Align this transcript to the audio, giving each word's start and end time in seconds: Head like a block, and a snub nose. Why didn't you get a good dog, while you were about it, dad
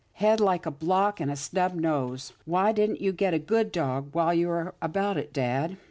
Head 0.13 0.39
like 0.39 0.65
a 0.65 0.71
block, 0.71 1.19
and 1.19 1.29
a 1.29 1.35
snub 1.35 1.75
nose. 1.75 2.33
Why 2.45 2.71
didn't 2.71 3.01
you 3.01 3.11
get 3.13 3.35
a 3.35 3.37
good 3.37 3.71
dog, 3.71 4.09
while 4.15 4.33
you 4.33 4.47
were 4.47 4.73
about 4.81 5.15
it, 5.15 5.31
dad 5.31 5.77